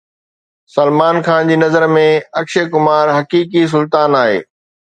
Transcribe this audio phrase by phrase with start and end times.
[0.75, 2.05] سلمان خان جي نظر ۾
[2.43, 4.45] اڪشي ڪمار حقيقي سلطان آهي